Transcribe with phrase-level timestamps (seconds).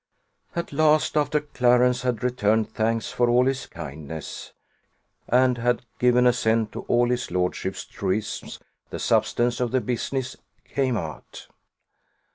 [0.55, 4.51] At last, after Clarence had returned thanks for all his kindness,
[5.27, 8.57] and had given assent to all his lordship's truisms,
[8.89, 10.37] the substance of the business
[10.67, 11.45] came out.